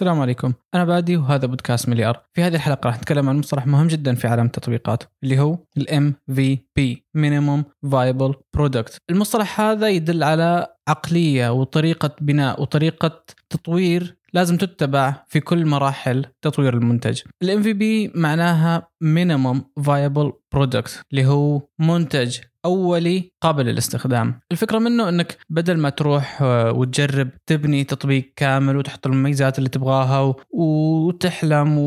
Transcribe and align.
السلام 0.00 0.20
عليكم. 0.20 0.52
أنا 0.74 0.84
بادي 0.84 1.16
وهذا 1.16 1.46
بودكاست 1.46 1.88
مليار. 1.88 2.22
في 2.32 2.42
هذه 2.42 2.54
الحلقة 2.54 2.86
راح 2.86 2.98
نتكلم 2.98 3.28
عن 3.28 3.38
مصطلح 3.38 3.66
مهم 3.66 3.86
جدا 3.86 4.14
في 4.14 4.28
عالم 4.28 4.46
التطبيقات 4.46 5.02
اللي 5.24 5.38
هو 5.38 5.58
ال 5.76 5.86
MVP 5.88 6.80
Minimum 7.18 7.88
Viable 7.90 8.34
Product. 8.56 8.96
المصطلح 9.10 9.60
هذا 9.60 9.88
يدل 9.88 10.22
على 10.22 10.66
عقلية 10.88 11.52
وطريقة 11.52 12.10
بناء 12.20 12.62
وطريقة 12.62 13.24
تطوير 13.50 14.16
لازم 14.32 14.56
تتبع 14.56 15.24
في 15.28 15.40
كل 15.40 15.66
مراحل 15.66 16.26
تطوير 16.42 16.74
المنتج. 16.74 17.20
ال 17.42 17.62
MVP 17.62 18.16
معناها 18.18 18.89
Minimum 19.04 19.56
Viable 19.80 20.32
Product 20.54 20.90
اللي 21.12 21.26
هو 21.26 21.62
منتج 21.78 22.38
أولي 22.64 23.30
قابل 23.42 23.66
للاستخدام. 23.66 24.40
الفكرة 24.52 24.78
منه 24.78 25.08
إنك 25.08 25.38
بدل 25.50 25.78
ما 25.78 25.90
تروح 25.90 26.42
آه، 26.42 26.72
وتجرب 26.72 27.30
تبني 27.46 27.84
تطبيق 27.84 28.32
كامل 28.36 28.76
وتحط 28.76 29.06
المميزات 29.06 29.58
اللي 29.58 29.68
تبغاها 29.68 30.34
وتحلم 30.50 31.78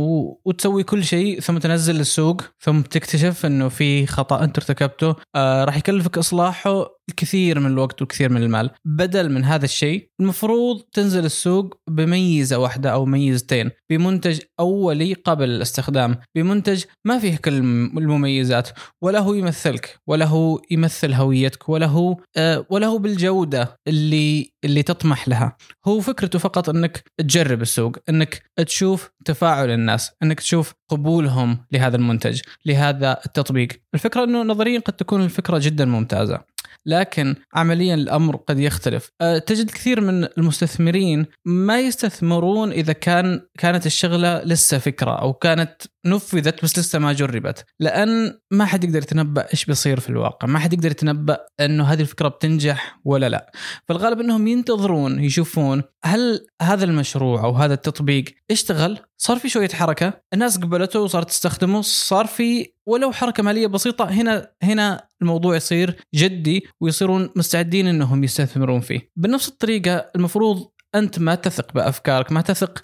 وتسوي 0.45 0.83
كل 0.83 1.03
شيء 1.03 1.39
ثم 1.39 1.57
تنزل 1.57 1.95
للسوق 1.95 2.41
ثم 2.59 2.81
تكتشف 2.81 3.45
إنه 3.45 3.69
في 3.69 4.05
خطأ 4.05 4.43
أنت 4.43 4.57
ارتكبته 4.57 5.15
آه 5.35 5.63
راح 5.63 5.77
يكلفك 5.77 6.17
إصلاحه 6.17 6.87
الكثير 7.09 7.59
من 7.59 7.65
الوقت 7.65 8.01
والكثير 8.01 8.29
من 8.29 8.43
المال. 8.43 8.69
بدل 8.85 9.31
من 9.31 9.43
هذا 9.43 9.65
الشيء 9.65 10.09
المفروض 10.19 10.81
تنزل 10.81 11.25
السوق 11.25 11.77
بميزة 11.89 12.57
واحدة 12.57 12.89
أو 12.89 13.05
ميزتين. 13.05 13.71
بمنتج 13.89 14.39
أولي 14.59 15.13
قابل 15.13 15.49
للاستخدام. 15.49 16.17
بمنتج 16.35 16.83
ما 17.05 17.19
فيه 17.19 17.37
كل 17.37 17.53
المميزات. 17.97 18.69
ولا 19.01 19.19
هو 19.19 19.33
يمثلك 19.33 19.99
ولا 20.07 20.25
هو 20.25 20.61
يمثل 20.71 21.13
هويتك 21.13 21.69
ولا 21.69 21.85
هو 21.85 22.17
آه، 22.37 22.65
ولا 22.69 22.87
هو 22.87 22.97
بالجودة 22.97 23.79
اللي 23.87 24.53
اللي 24.63 24.83
تطمح 24.83 25.27
لها. 25.27 25.57
هو 25.87 25.99
فكرته 25.99 26.39
فقط 26.39 26.69
إنك 26.69 27.03
تجرب 27.17 27.61
السوق 27.61 27.97
إنك 28.09 28.43
تشوف 28.65 29.09
تفاعل 29.25 29.69
الناس 29.69 30.11
إنك 30.23 30.39
تشوف 30.39 30.73
قبولهم 30.89 31.65
لهذا 31.71 31.95
المنتج 31.95 32.41
لهذا 32.65 33.19
التطبيق. 33.25 33.67
الفكرة 33.93 34.23
إنه 34.23 34.43
نظريا 34.43 34.79
قد 34.79 34.93
تكون 34.93 35.23
الفكرة 35.23 35.57
جدا 35.63 35.85
ممتازة. 35.85 36.52
لكن 36.85 37.35
عمليا 37.53 37.95
الأمر 37.95 38.35
قد 38.35 38.59
يختلف. 38.59 39.09
أه، 39.21 39.37
تجد 39.37 39.71
كثير 39.71 40.01
من 40.01 40.27
المستثمرين 40.37 41.25
ما 41.45 41.79
يستثمرون 41.79 42.71
إذا 42.71 42.93
كان 42.93 43.41
كانت 43.57 43.85
الشغلة 43.85 44.43
لسه 44.43 44.77
فكرة 44.77 45.11
أو 45.11 45.33
كانت 45.33 45.81
نفذت 46.05 46.63
بس 46.63 46.79
لسه 46.79 46.99
ما 46.99 47.13
جربت. 47.13 47.65
لأن 47.79 48.39
ما 48.51 48.65
حد 48.65 48.83
يقدر 48.83 48.97
يتنبأ 48.99 49.47
إيش 49.53 49.65
بيصير 49.65 49.99
في 49.99 50.09
الواقع. 50.09 50.47
ما 50.47 50.59
حد 50.59 50.73
يقدر 50.73 50.91
يتنبأ 50.91 51.37
إنه 51.59 51.83
هذه 51.83 52.01
الفكرة 52.01 52.27
بتنجح 52.27 52.99
ولا 53.05 53.29
لا. 53.29 53.51
فالغالب 53.87 54.19
إنهم 54.19 54.47
ينتظرون 54.47 55.23
يشوفون 55.23 55.83
هل 56.05 56.45
هذا 56.61 56.85
المشروع 56.85 57.43
أو 57.43 57.51
هذا 57.51 57.73
التطبيق 57.73 58.25
اشتغل 58.51 58.99
صار 59.25 59.39
في 59.39 59.49
شوية 59.49 59.69
حركة 59.69 60.21
الناس 60.33 60.57
قبلته 60.57 60.99
وصارت 60.99 61.27
تستخدمه 61.29 61.81
صار 61.81 62.25
في 62.27 62.73
ولو 62.87 63.11
حركة 63.11 63.43
مالية 63.43 63.67
بسيطة 63.67 64.05
هنا 64.05 64.51
هنا 64.63 65.07
الموضوع 65.21 65.55
يصير 65.55 65.95
جدي 66.15 66.67
ويصيرون 66.81 67.29
مستعدين 67.35 67.87
إنهم 67.87 68.23
يستثمرون 68.23 68.79
فيه. 68.79 69.09
بنفس 69.15 69.47
الطريقة 69.47 70.11
المفروض 70.15 70.67
أنت 70.95 71.19
ما 71.19 71.35
تثق 71.35 71.73
بأفكارك 71.73 72.31
ما 72.31 72.41
تثق 72.41 72.83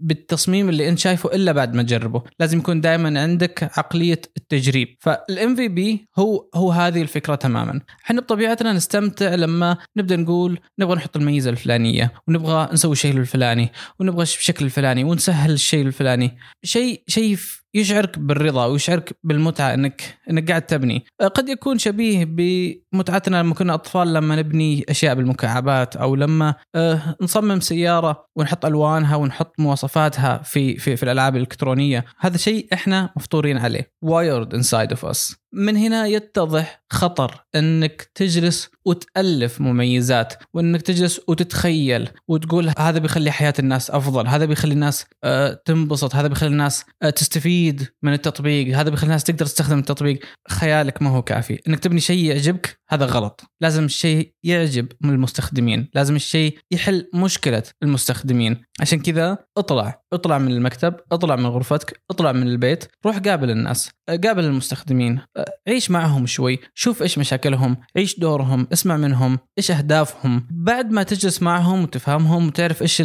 بالتصميم 0.00 0.68
اللي 0.68 0.88
أنت 0.88 0.98
شايفه 0.98 1.34
إلا 1.34 1.52
بعد 1.52 1.74
ما 1.74 1.82
تجربه. 1.82 2.22
لازم 2.40 2.58
يكون 2.58 2.80
دائما 2.80 3.22
عندك 3.22 3.70
عقلية 3.78 4.20
التجريب. 4.36 4.96
فالام 5.00 5.56
في 5.56 5.68
بي 5.68 6.08
هو 6.18 6.50
هو 6.54 6.72
هذه 6.72 7.02
الفكرة 7.02 7.34
تماما. 7.34 7.80
إحنا 8.04 8.20
بطبيعتنا 8.20 8.72
نستمتع 8.72 9.34
لما 9.34 9.76
نبدأ 9.96 10.16
نقول 10.16 10.60
نبغى 10.78 10.96
نحط 10.96 11.16
الميزة 11.16 11.50
الفلانية 11.50 12.12
ونبغى 12.28 12.68
نسوي 12.72 12.92
الشيء 12.92 13.16
الفلاني 13.16 13.72
ونبغى 13.98 14.18
بالشكل 14.18 14.64
الفلاني 14.64 15.04
ونسهل 15.04 15.52
الشيء 15.52 15.86
الفلاني. 15.86 16.38
شيء 16.64 17.02
شيء 17.08 17.36
يشعرك 17.74 18.18
بالرضا 18.18 18.66
ويشعرك 18.66 19.18
بالمتعة 19.24 19.74
انك 19.74 20.18
إنك 20.30 20.48
قاعد 20.48 20.62
تبني. 20.62 21.04
قد 21.34 21.48
يكون 21.48 21.78
شبيه 21.78 22.24
بمتعتنا 22.24 23.36
لما 23.36 23.54
كنا 23.54 23.74
أطفال 23.74 24.12
لما 24.12 24.36
نبني 24.36 24.84
أشياء 24.88 25.14
بالمكعبات 25.14 25.96
أو 25.96 26.14
لما 26.14 26.54
آه، 26.74 27.16
نصمم 27.20 27.60
سيارة 27.60 28.26
ونحط 28.36 28.66
ألوانها 28.66 29.16
ونحط 29.16 29.54
مواصفاتها 29.58 30.38
في 30.38 30.76
في 30.76 30.96
في 30.96 31.02
الألعاب 31.02 31.36
الإلكترونية. 31.36 32.04
هذا 32.18 32.36
شيء 32.36 32.68
إحنا 32.72 33.10
مفطورين 33.16 33.58
عليه. 33.58 33.92
Wired 34.04 34.56
inside 34.56 34.96
of 34.96 35.10
us. 35.10 35.36
من 35.52 35.76
هنا 35.76 36.06
يتضح 36.06 36.79
خطر 36.92 37.44
انك 37.54 38.10
تجلس 38.14 38.68
وتألف 38.84 39.60
مميزات 39.60 40.34
وانك 40.54 40.82
تجلس 40.82 41.20
وتتخيل 41.28 42.08
وتقول 42.28 42.72
هذا 42.78 42.98
بيخلي 42.98 43.30
حياة 43.30 43.54
الناس 43.58 43.90
أفضل 43.90 44.26
هذا 44.26 44.44
بيخلي 44.44 44.74
الناس 44.74 45.06
آه، 45.24 45.60
تنبسط 45.64 46.14
هذا 46.14 46.28
بيخلي 46.28 46.48
الناس 46.48 46.84
آه، 47.02 47.10
تستفيد 47.10 47.88
من 48.02 48.12
التطبيق 48.12 48.76
هذا 48.76 48.90
بيخلي 48.90 49.06
الناس 49.06 49.24
تقدر 49.24 49.46
تستخدم 49.46 49.78
التطبيق. 49.78 50.20
خيالك 50.48 51.02
ما 51.02 51.10
هو 51.10 51.22
كافي 51.22 51.60
انك 51.68 51.78
تبني 51.78 52.00
شيء 52.00 52.24
يعجبك 52.24 52.80
هذا 52.88 53.06
غلط. 53.06 53.40
لازم 53.60 53.84
الشيء 53.84 54.34
يعجب 54.44 54.88
من 55.00 55.10
المستخدمين 55.10 55.88
لازم 55.94 56.16
الشيء 56.16 56.58
يحل 56.70 57.10
مشكلة 57.14 57.62
المستخدمين. 57.82 58.56
عشان 58.80 59.00
كذا 59.00 59.38
اطلع 59.56 60.02
اطلع 60.12 60.38
من 60.38 60.52
المكتب 60.52 60.94
اطلع 61.12 61.36
من 61.36 61.46
غرفتك 61.46 62.02
اطلع 62.10 62.32
من 62.32 62.42
البيت 62.42 62.84
روح 63.06 63.18
قابل 63.18 63.50
الناس 63.50 63.90
آه، 64.08 64.16
قابل 64.16 64.44
المستخدمين 64.44 65.20
عيش 65.68 65.90
معهم 65.90 66.26
شوي 66.26 66.58
شوف 66.82 67.02
إيش 67.02 67.18
مشاكلهم 67.18 67.76
عيش 67.96 68.18
دورهم 68.18 68.66
اسمع 68.72 68.96
منهم 68.96 69.38
إيش 69.58 69.70
أهدافهم. 69.70 70.46
بعد 70.50 70.90
ما 70.90 71.02
تجلس 71.02 71.42
معهم 71.42 71.82
وتفهمهم 71.82 72.46
وتعرف 72.46 72.82
إيش 72.82 73.02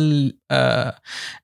آه، 0.52 0.96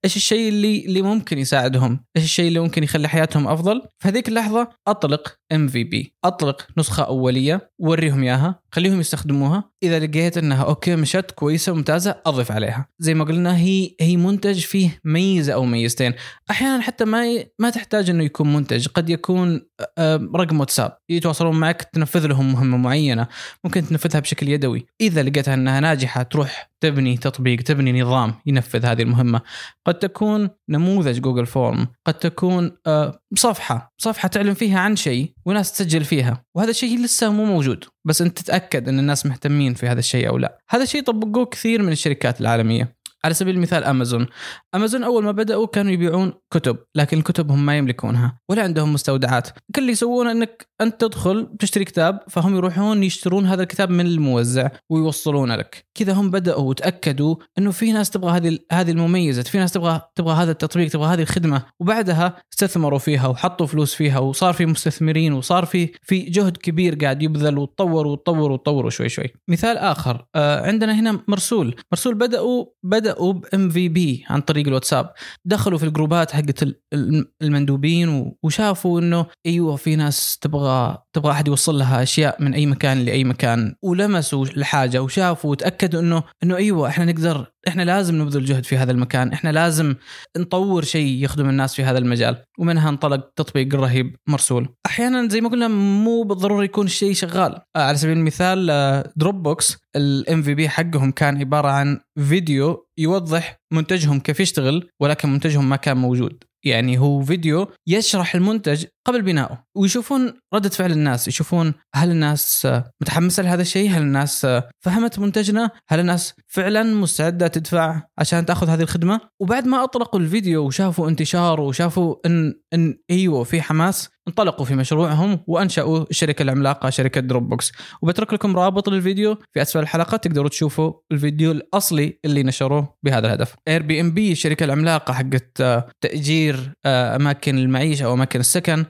إيش 0.05 0.15
الشيء 0.15 0.49
اللي 0.49 0.85
اللي 0.85 1.01
ممكن 1.01 1.37
يساعدهم؟ 1.37 2.03
إيش 2.17 2.23
الشيء 2.25 2.47
اللي 2.47 2.59
ممكن 2.59 2.83
يخلي 2.83 3.07
حياتهم 3.07 3.47
أفضل؟ 3.47 3.81
في 3.99 4.07
هذيك 4.07 4.27
اللحظة 4.27 4.69
أطلق 4.87 5.35
MVP 5.51 6.15
أطلق 6.25 6.67
نسخة 6.77 7.03
أولية 7.03 7.71
وريهم 7.79 8.23
إياها 8.23 8.59
خليهم 8.71 8.99
يستخدموها. 8.99 9.71
إذا 9.83 9.99
لقيت 9.99 10.37
إنها 10.37 10.63
أوكي 10.63 10.95
مشت 10.95 11.31
كويسة 11.35 11.73
ممتازة 11.73 12.21
اضف 12.25 12.51
عليها. 12.51 12.87
زي 12.99 13.13
ما 13.13 13.23
قلنا 13.25 13.57
هي 13.57 13.95
هي 14.01 14.17
منتج 14.17 14.59
فيه 14.59 14.99
ميزة 15.05 15.53
أو 15.53 15.65
ميزتين. 15.65 16.13
أحيانا 16.51 16.81
حتى 16.81 17.05
ما 17.05 17.27
ي- 17.27 17.51
ما 17.59 17.69
تحتاج 17.69 18.09
إنه 18.09 18.23
يكون 18.23 18.53
منتج. 18.53 18.87
قد 18.87 19.09
يكون 19.09 19.61
آه، 19.97 20.29
رقم 20.35 20.59
واتساب. 20.59 20.97
يتواصلون 21.09 21.59
معك 21.59 21.81
تنفذ 21.93 22.27
لهم 22.27 22.51
مهمة 22.51 22.77
معينة. 22.77 23.27
ممكن 23.63 23.87
تنفذها 23.87 24.19
بشكل 24.19 24.49
يدوي. 24.49 24.85
إذا 25.01 25.23
لقيتها 25.23 25.53
إنها 25.53 25.79
ناجحة 25.79 26.23
تروح 26.23 26.70
تبني 26.81 27.17
تطبيق 27.17 27.61
تبني 27.61 28.01
نظام 28.01 28.33
ينفذ 28.45 28.85
هذه 28.85 29.01
المهمة. 29.01 29.41
قد 29.85 29.99
تكون 29.99 30.49
نموذج 30.69 31.21
Google 31.21 31.45
Form 31.45 31.87
قد 32.05 32.13
تكون 32.13 32.71
آه، 32.87 33.19
صفحة 33.35 33.93
صفحة 33.97 34.27
تعلن 34.27 34.53
فيها 34.53 34.79
عن 34.79 34.95
شيء 34.95 35.33
وناس 35.45 35.71
تسجل 35.71 36.03
فيها. 36.03 36.43
وهذا 36.55 36.69
الشيء 36.69 36.99
لسه 36.99 37.31
مو 37.31 37.45
موجود. 37.45 37.83
بس 38.05 38.21
أنت 38.21 38.39
تتأكد 38.39 38.89
إن 38.89 38.99
الناس 38.99 39.25
مهتمين 39.25 39.73
في 39.73 39.87
هذا 39.87 39.99
الشيء 39.99 40.29
أو 40.29 40.37
لا. 40.37 40.57
هذا 40.69 40.83
الشيء 40.83 41.03
طبقوه 41.03 41.45
كثير 41.45 41.81
من 41.81 41.91
الشركات 41.91 42.41
العالمية. 42.41 43.01
على 43.23 43.33
سبيل 43.33 43.55
المثال 43.55 43.83
امازون 43.83 44.27
امازون 44.75 45.03
أول 45.03 45.23
ما 45.23 45.31
بدأوا 45.31 45.67
كانوا 45.67 45.91
يبيعون 45.91 46.33
كتب 46.51 46.77
لكن 46.95 47.17
الكتب 47.17 47.51
هم 47.51 47.65
ما 47.65 47.77
يملكونها 47.77 48.39
ولا 48.49 48.63
عندهم 48.63 48.93
مستودعات. 48.93 49.49
كل 49.75 49.81
اللي 49.81 49.91
يسوونه 49.91 50.31
إنك 50.31 50.67
أنت 50.81 51.01
تدخل 51.01 51.49
تشتري 51.59 51.85
كتاب 51.85 52.19
فهم 52.29 52.55
يروحون 52.55 53.03
يشترون 53.03 53.45
هذا 53.45 53.61
الكتاب 53.61 53.89
من 53.89 54.05
الموزع 54.05 54.69
ويوصلونه 54.89 55.55
لك. 55.55 55.85
كذا 55.95 56.13
هم 56.13 56.31
بدأوا 56.31 56.69
وتأكدوا 56.69 57.35
إنه 57.57 57.71
في 57.71 57.91
ناس 57.91 58.09
تبغى 58.09 58.31
هذه 58.31 58.59
هذه 58.71 58.91
المميزات 58.91 59.47
في 59.47 59.57
ناس 59.57 59.71
تبغى 59.71 60.01
تبغى 60.15 60.33
هذا 60.33 60.51
التطبيق 60.51 60.89
تبغى 60.89 61.13
هذه 61.13 61.21
الخدمة. 61.21 61.63
وبعدها 61.79 62.35
استثمروا 62.53 62.99
فيها 62.99 63.27
وحطوا 63.27 63.65
فلوس 63.65 63.93
فيها 63.93 64.19
وصار 64.19 64.53
في 64.53 64.65
مستثمرين 64.65 65.33
وصار 65.33 65.65
في 65.65 65.89
في 66.01 66.19
جهد 66.19 66.57
كبير 66.57 66.95
قاعد 66.95 67.23
يبذل 67.23 67.57
وتطور 67.57 68.07
وتطور 68.07 68.51
وتطوروا 68.51 68.89
شوي 68.89 69.09
شوي. 69.09 69.33
مثال 69.47 69.77
آخر 69.77 70.25
آه 70.35 70.67
عندنا 70.67 70.99
هنا 70.99 71.19
مرسول. 71.27 71.75
مرسول 71.91 72.15
بدأوا 72.15 72.65
بدأوا 72.83 73.33
بام 73.33 73.69
في 73.69 73.89
بي 73.89 74.25
عن 74.29 74.41
طريق 74.41 74.67
الواتساب. 74.67 75.13
دخلوا 75.45 75.77
في 75.77 75.85
الجروبات 75.85 76.35
حقت 76.41 76.63
ال- 76.63 76.81
ال- 76.93 77.25
المندوبين 77.41 78.33
وشافوا 78.43 78.99
إنه 78.99 79.25
أيوه 79.45 79.75
في 79.75 79.95
ناس 79.95 80.37
تبغى 80.41 80.97
تبغى 81.13 81.31
أحد 81.31 81.47
يوصل 81.47 81.77
لها 81.79 82.03
أشياء 82.03 82.43
من 82.43 82.53
أي 82.53 82.65
مكان 82.65 83.05
لأي 83.05 83.23
مكان 83.23 83.75
ولمسوا 83.81 84.45
الحاجة 84.45 85.01
وشافوا 85.03 85.51
وتأكدوا 85.51 86.01
إنه 86.01 86.23
إنه 86.43 86.55
أيوه 86.55 86.87
إحنا 86.87 87.05
نقدر 87.05 87.51
إحنا 87.67 87.81
لازم 87.83 88.21
نبذل 88.21 88.45
جهد 88.45 88.65
في 88.65 88.77
هذا 88.77 88.91
المكان. 88.91 89.31
إحنا 89.31 89.49
لازم 89.49 89.95
نطور 90.37 90.83
شيء 90.83 91.23
يخدم 91.23 91.49
الناس 91.49 91.75
في 91.75 91.83
هذا 91.83 91.97
المجال 91.97 92.43
ومنها 92.59 92.89
انطلق 92.89 93.29
تطبيق 93.35 93.75
رهيب 93.75 94.15
مرسول. 94.27 94.69
أحيانا 94.85 95.29
زي 95.29 95.41
ما 95.41 95.49
قلنا 95.49 95.67
مو 95.67 96.23
بالضروره 96.23 96.63
يكون 96.63 96.85
الشيء 96.85 97.13
شغال. 97.13 97.55
آه، 97.75 97.79
على 97.79 97.97
سبيل 97.97 98.17
المثال 98.17 98.67
دروب 99.15 99.43
بوكس 99.43 99.77
الـ 99.95 100.41
MVP 100.41 100.69
حقهم 100.69 101.11
كان 101.11 101.37
عبارة 101.37 101.67
عن 101.67 101.99
فيديو 102.19 102.87
يوضح 102.97 103.57
منتجهم 103.73 104.19
كيف 104.19 104.39
يشتغل 104.39 104.89
ولكن 104.99 105.29
منتجهم 105.29 105.69
ما 105.69 105.75
كان 105.75 105.97
موجود. 105.97 106.43
يعني 106.63 106.97
هو 106.97 107.21
فيديو 107.21 107.67
يشرح 107.87 108.35
المنتج 108.35 108.85
قبل 109.05 109.21
بنائه 109.21 109.63
ويشوفون 109.75 110.33
ردة 110.53 110.69
فعل 110.69 110.91
الناس 110.91 111.27
يشوفون 111.27 111.73
هل 111.95 112.11
الناس 112.11 112.67
متحمسة 113.01 113.43
لهذا 113.43 113.61
الشيء 113.61 113.89
هل 113.89 114.01
الناس 114.01 114.47
فهمت 114.79 115.19
منتجنا 115.19 115.69
هل 115.87 115.99
الناس 115.99 116.33
فعلا 116.47 116.83
مستعدة 116.83 117.47
تدفع 117.47 118.01
عشان 118.17 118.45
تأخذ 118.45 118.69
هذه 118.69 118.81
الخدمة. 118.81 119.19
وبعد 119.39 119.67
ما 119.67 119.83
أطلقوا 119.83 120.19
الفيديو 120.19 120.65
وشافوا 120.65 121.09
انتشاره 121.09 121.61
وشافوا 121.61 122.15
إن, 122.25 122.53
إن 122.73 122.97
أيوه 123.09 123.43
في 123.43 123.61
حماس 123.61 124.09
انطلقوا 124.27 124.65
في 124.65 124.75
مشروعهم 124.75 125.39
وأنشأوا 125.47 126.05
الشركة 126.09 126.43
العملاقة 126.43 126.89
شركة 126.89 127.21
دروب 127.21 127.49
بوكس 127.49 127.71
وبترك 128.01 128.33
لكم 128.33 128.57
رابط 128.57 128.89
للفيديو 128.89 129.37
في 129.53 129.61
أسفل 129.61 129.79
الحلقة 129.79 130.17
تقدروا 130.17 130.49
تشوفوا 130.49 130.93
الفيديو 131.11 131.51
الأصلي 131.51 132.19
اللي 132.25 132.43
نشروه 132.43 132.95
بهذا 133.03 133.27
الهدف. 133.27 133.55
Airbnb 133.67 134.31
الشركة 134.31 134.63
العملاقة 134.63 135.13
حقت 135.13 135.63
تأجير 136.01 136.73
أماكن 136.85 137.57
المعيشة 137.57 138.05
أو 138.05 138.13
أماكن 138.13 138.39
السكن 138.39 138.85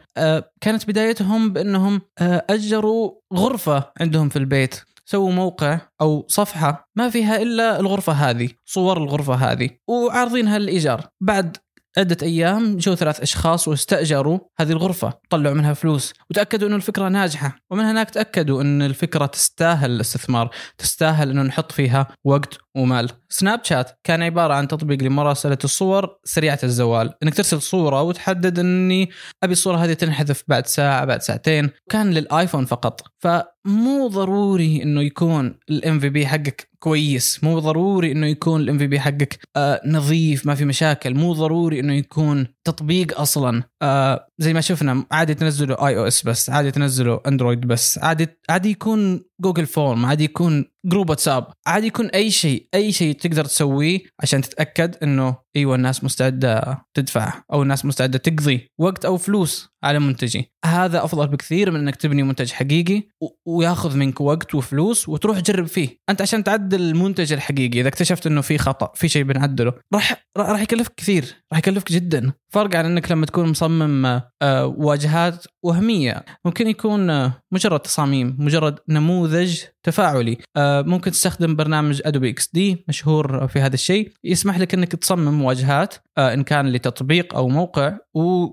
كانت 0.62 0.88
بدايتهم 0.88 1.54
بأنهم 1.54 2.02
أجروا 2.20 3.12
غرفة 3.34 3.92
عندهم 4.00 4.30
في 4.30 4.40
البيت. 4.40 4.76
سووا 5.06 5.32
موقع 5.32 5.80
أو 6.02 6.26
صفحة 6.28 6.90
ما 6.96 7.10
فيها 7.10 7.42
إلا 7.42 7.80
الغرفة 7.80 8.14
هذه 8.14 8.50
صور 8.66 8.98
الغرفة 8.98 9.34
هذه 9.34 9.70
وعارضينها 9.88 10.60
للإيجار. 10.60 11.08
بعد 11.22 11.58
عدة 11.98 12.18
أيام 12.22 12.78
جو 12.78 12.96
ثلاث 12.96 13.20
أشخاص 13.20 13.68
واستأجروا 13.68 14.40
هذه 14.60 14.72
الغرفة 14.72 15.14
طلعوا 15.30 15.56
منها 15.56 15.74
فلوس 15.74 16.14
وتأكدوا 16.30 16.68
أن 16.70 16.74
الفكرة 16.74 17.08
ناجحة. 17.10 17.56
ومن 17.72 17.84
هناك 17.84 18.10
تأكدوا 18.10 18.62
أن 18.62 18.82
الفكرة 18.82 19.26
تستاهل 19.26 19.92
الاستثمار 19.92 20.50
تستاهل 20.78 21.30
أنه 21.30 21.42
نحط 21.42 21.72
فيها 21.72 22.08
وقت 22.24 22.58
ومال. 22.76 23.10
سناب 23.30 23.60
شات 23.64 24.00
كان 24.04 24.24
عبارة 24.24 24.54
عن 24.54 24.68
تطبيق 24.68 25.04
لمراسلة 25.04 25.58
الصور 25.64 26.18
سريعة 26.24 26.60
الزوال. 26.64 27.14
إنك 27.24 27.34
ترسل 27.34 27.62
صورة 27.62 28.02
وتحدد 28.02 28.60
إني 28.60 29.10
أبي 29.44 29.54
الصورة 29.54 29.78
هذه 29.78 29.94
تنحذف 29.94 30.44
بعد 30.48 30.68
ساعة 30.68 31.06
بعد 31.06 31.22
ساعتين. 31.22 31.70
كان 31.90 32.12
للآيفون 32.12 32.66
فقط. 32.66 33.02
فمو 33.20 34.08
ضروري 34.08 34.84
إنه 34.84 35.02
يكون 35.02 35.56
الـ 35.70 36.00
MVP 36.00 36.28
حقك 36.28 36.70
كويس. 36.80 37.44
مو 37.44 37.60
ضروري 37.60 38.12
إنه 38.12 38.28
يكون 38.28 38.62
الـ 38.62 38.78
MVP 38.78 39.00
حقك 39.00 39.40
آه 39.56 39.82
نظيف 39.86 40.46
ما 40.46 40.56
في 40.56 40.66
مشاكل. 40.66 41.14
مو 41.14 41.34
ضروري 41.34 41.80
إنه 41.80 41.94
يكون 41.94 42.48
تطبيق 42.64 43.20
أصلا. 43.20 43.64
آه 43.82 44.28
زي 44.40 44.54
ما 44.54 44.62
شفنا 44.62 45.06
عادي 45.12 45.34
تنزلوا 45.34 45.88
iOS 45.88 46.24
بس 46.26 46.50
عادي 46.50 46.72
تنزلوا 46.72 47.28
Android 47.28 47.62
بس 47.62 47.98
عادي 47.98 48.28
عادي 48.50 48.70
يكون 48.70 49.24
Google 49.42 49.66
Form 49.66 50.06
عادي 50.06 50.24
يكون 50.24 50.66
group 50.86 51.10
واتساب 51.10 51.48
عادي 51.68 51.88
يكون 51.88 52.06
أي 52.08 52.32
شيء 52.32 52.68
أي 52.74 52.92
شيء 52.92 53.16
تقدر 53.16 53.46
تسويه 53.46 54.00
عشان 54.22 54.42
تتأكد 54.42 54.96
إنه 55.04 55.38
أيوه 55.56 55.76
الناس 55.76 56.04
مستعدة 56.04 56.86
تدفع 56.94 57.44
أو 57.54 57.62
الناس 57.62 57.86
مستعدة 57.86 58.18
تقضي 58.18 58.72
وقت 58.80 59.06
أو 59.06 59.18
فلوس 59.18 59.70
على 59.84 60.00
منتجي. 60.00 60.52
هذا 60.66 61.04
أفضل 61.04 61.28
بكثير 61.28 61.72
من 61.72 61.80
إنك 61.80 61.96
تبني 61.96 62.24
منتج 62.24 62.52
حقيقي 62.52 63.04
وياخذ 63.46 63.98
منك 63.98 64.22
وقت 64.22 64.56
وفلوس 64.56 65.10
وتروح 65.10 65.40
تجرب 65.40 65.66
فيه. 65.66 65.98
أنت 66.10 66.22
عشان 66.22 66.44
تعدل 66.44 66.82
المنتج 66.82 67.34
الحقيقي 67.34 67.80
إذا 67.80 67.88
اكتشفت 67.88 68.28
إنه 68.28 68.42
في 68.42 68.58
خطأ 68.58 68.92
في 68.96 69.10
شيء 69.10 69.24
بنعدله 69.24 69.74
راح 69.94 70.28
راح 70.38 70.62
يكلفك 70.62 70.94
كثير 70.98 71.26
راح 71.52 71.60
يكلفك 71.60 71.92
جدا. 71.92 72.34
فرق 72.54 72.76
عن 72.76 72.86
إنك 72.86 73.12
لما 73.12 73.26
تكون 73.26 73.50
مصمم 73.50 74.06
آه، 74.42 74.66
واجهات 74.66 75.46
وهمية 75.64 76.26
ممكن 76.46 76.68
يكون 76.68 77.10
آه، 77.10 77.34
مجرد 77.52 77.80
تصاميم 77.80 78.36
مجرد 78.40 78.80
نموذج 78.90 79.62
تفاعلي. 79.84 80.38
آه، 80.58 80.82
ممكن 80.82 81.12
تستخدم 81.12 81.56
برنامج 81.56 82.02
ادوبي 82.06 82.30
إكس 82.30 82.50
دي 82.54 82.86
مشهور 82.88 83.48
في 83.48 83.60
هذا 83.60 83.74
الشيء. 83.74 84.12
يسمح 84.24 84.60
لك 84.60 84.74
إنك 84.74 84.92
تصمم 84.92 85.42
واجهات 85.42 85.96
إن 86.18 86.44
كان 86.44 86.72
لتطبيق 86.72 87.36
أو 87.36 87.50
موقع 87.50 87.98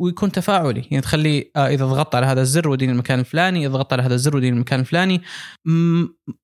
ويكون 0.01 0.33
تفاعلي. 0.33 0.83
يعني 0.91 1.01
تخليه 1.03 1.51
إذا 1.57 1.87
ضغطت 1.87 2.15
على 2.15 2.27
هذا 2.27 2.41
الزر 2.41 2.69
وديني 2.69 2.93
المكان 2.93 3.21
الفلاني 3.21 3.67
إذا 3.67 3.73
ضغطت 3.73 3.93
على 3.93 4.03
هذا 4.03 4.15
الزر 4.15 4.37
وديني 4.37 4.57
المكان 4.57 4.81
الفلاني 4.81 5.23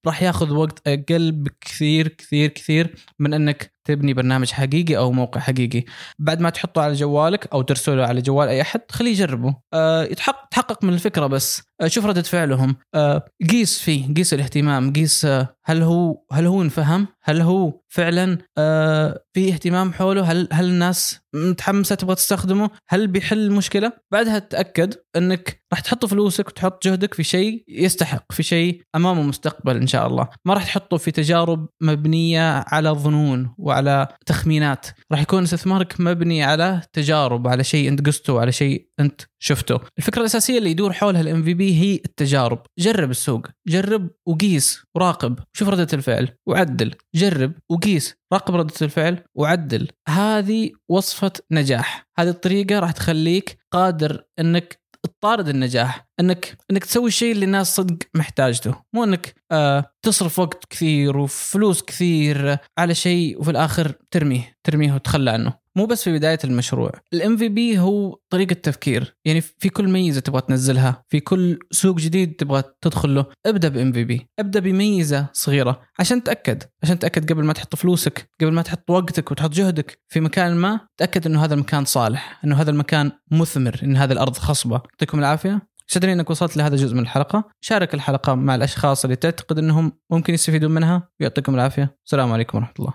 راح 0.06 0.22
ياخذ 0.22 0.52
وقت 0.52 0.88
أقل 0.88 1.32
بكثير 1.32 2.08
كثير 2.08 2.48
كثير 2.48 2.94
من 3.18 3.34
إنك 3.34 3.73
تبني 3.84 4.14
برنامج 4.14 4.50
حقيقي 4.50 4.96
أو 4.96 5.12
موقع 5.12 5.40
حقيقي. 5.40 5.84
بعد 6.18 6.40
ما 6.40 6.50
تحطه 6.50 6.82
على 6.82 6.92
جوالك 6.92 7.48
أو 7.52 7.62
ترسله 7.62 8.06
على 8.06 8.22
جوال 8.22 8.48
أي 8.48 8.60
أحد 8.60 8.80
خليه 8.90 9.10
يجربه. 9.10 9.56
أه 9.74 10.04
تحقق 10.50 10.84
من 10.84 10.92
الفكرة 10.92 11.26
بس. 11.26 11.62
أه 11.80 11.86
شوف 11.86 12.06
ردة 12.06 12.22
فعلهم. 12.22 12.76
أه 12.94 13.24
قيس 13.50 13.78
فيه 13.78 14.14
قيس 14.14 14.34
الاهتمام 14.34 14.92
قيس 14.92 15.24
أه 15.24 15.53
هل 15.66 15.82
هو 15.82 16.24
هل 16.32 16.46
هو 16.46 16.62
انفهم؟ 16.62 17.06
هل 17.22 17.40
هو 17.40 17.80
فعلا 17.88 18.38
آه 18.58 19.24
في 19.32 19.52
اهتمام 19.52 19.92
حوله؟ 19.92 20.22
هل 20.22 20.48
هل 20.52 20.64
الناس 20.64 21.20
متحمسة 21.34 21.94
تبغى 21.94 22.14
تستخدمه؟ 22.14 22.70
هل 22.88 23.06
بيحل 23.06 23.38
المشكلة؟ 23.38 23.92
بعدها 24.12 24.38
تأكد 24.38 24.94
إنك 25.16 25.62
راح 25.72 25.80
تحط 25.80 26.04
فلوسك 26.04 26.48
وتحط 26.48 26.84
جهدك 26.84 27.14
في 27.14 27.24
شيء 27.24 27.64
يستحق 27.68 28.32
في 28.32 28.42
شيء 28.42 28.82
أمامه 28.96 29.22
مستقبل 29.22 29.76
إن 29.76 29.86
شاء 29.86 30.06
الله. 30.06 30.28
ما 30.44 30.54
راح 30.54 30.64
تحطه 30.64 30.96
في 30.96 31.10
تجارب 31.10 31.68
مبنية 31.82 32.64
على 32.66 32.90
ظنون 32.90 33.54
وعلى 33.58 34.08
تخمينات. 34.26 34.86
راح 35.12 35.20
يكون 35.20 35.42
استثمارك 35.42 35.94
مبني 36.00 36.44
على 36.44 36.80
تجارب 36.92 37.48
على 37.48 37.64
شيء 37.64 37.88
أنت 37.88 38.06
قسته 38.06 38.40
على 38.40 38.52
شيء 38.52 38.88
انت 39.00 39.22
شفته. 39.42 39.80
الفكرة 39.98 40.20
الأساسية 40.20 40.58
اللي 40.58 40.70
يدور 40.70 40.92
حولها 40.92 41.20
الـ 41.20 41.42
MVP 41.42 41.80
هي 41.80 41.94
التجارب. 41.94 42.62
جرب 42.78 43.10
السوق. 43.10 43.46
جرب 43.68 44.10
وقيس 44.26 44.82
وراقب. 44.94 45.38
شوف 45.52 45.68
ردة 45.68 45.88
الفعل. 45.92 46.28
وعدل. 46.46 46.94
جرب 47.14 47.52
وقيس. 47.70 48.14
راقب 48.32 48.54
ردة 48.54 48.74
الفعل. 48.82 49.22
وعدل. 49.34 49.88
هذه 50.08 50.70
وصفة 50.88 51.32
نجاح. 51.50 52.06
هذه 52.18 52.28
الطريقة 52.28 52.78
راح 52.78 52.90
تخليك 52.90 53.58
قادر 53.72 54.24
إنك 54.38 54.80
تطارد 55.02 55.48
النجاح. 55.48 56.03
انك 56.20 56.56
انك 56.70 56.84
تسوي 56.84 57.08
الشيء 57.08 57.32
اللي 57.32 57.44
الناس 57.44 57.76
صدق 57.76 57.96
محتاجته. 58.14 58.74
مو 58.92 59.04
انك 59.04 59.34
آه 59.52 59.90
تصرف 60.02 60.38
وقت 60.38 60.64
كثير 60.70 61.16
وفلوس 61.16 61.82
كثير 61.82 62.56
على 62.78 62.94
شيء 62.94 63.40
وفي 63.40 63.50
الآخر 63.50 63.94
ترميه 64.10 64.56
ترميه 64.64 64.92
وتخلى 64.92 65.30
عنه. 65.30 65.64
مو 65.76 65.86
بس 65.86 66.04
في 66.04 66.12
بداية 66.12 66.38
المشروع. 66.44 66.92
الـ 67.12 67.36
MVP 67.36 67.78
هو 67.78 68.18
طريقة 68.30 68.52
تفكير. 68.52 69.16
يعني 69.24 69.40
في 69.40 69.68
كل 69.68 69.88
ميزة 69.88 70.20
تبغى 70.20 70.40
تنزلها 70.40 71.04
في 71.08 71.20
كل 71.20 71.58
سوق 71.70 71.96
جديد 71.96 72.36
تبغى 72.36 72.62
تدخل 72.80 73.14
له 73.14 73.26
ابدأ 73.46 73.68
بام 73.68 73.92
في 73.92 74.04
بي 74.04 74.28
ابدأ 74.38 74.60
بميزة 74.60 75.26
صغيرة. 75.32 75.82
عشان 75.98 76.24
تأكد 76.24 76.62
عشان 76.82 76.98
تأكد 76.98 77.32
قبل 77.32 77.44
ما 77.44 77.52
تحط 77.52 77.74
فلوسك 77.74 78.28
قبل 78.40 78.52
ما 78.52 78.62
تحط 78.62 78.90
وقتك 78.90 79.30
وتحط 79.30 79.50
جهدك 79.50 79.98
في 80.08 80.20
مكان 80.20 80.56
ما 80.56 80.80
تأكد 80.96 81.26
إنه 81.26 81.44
هذا 81.44 81.54
المكان 81.54 81.84
صالح 81.84 82.40
إنه 82.44 82.60
هذا 82.60 82.70
المكان 82.70 83.12
مثمر 83.30 83.80
إن 83.82 83.96
هذه 83.96 84.12
الأرض 84.12 84.36
خصبة. 84.36 84.76
يعطيكم 84.76 85.18
العافية. 85.18 85.73
سعدني 85.86 86.12
إنك 86.12 86.30
وصلت 86.30 86.56
لهذا 86.56 86.74
الجزء 86.74 86.94
من 86.94 87.02
الحلقة. 87.02 87.44
شارك 87.60 87.94
الحلقة 87.94 88.34
مع 88.34 88.54
الأشخاص 88.54 89.04
اللي 89.04 89.16
تعتقد 89.16 89.58
إنهم 89.58 89.92
ممكن 90.10 90.34
يستفيدون 90.34 90.70
منها. 90.70 91.08
ويعطيكم 91.20 91.54
العافية. 91.54 91.98
السلام 92.06 92.32
عليكم 92.32 92.58
ورحمة 92.58 92.74
الله. 92.80 92.94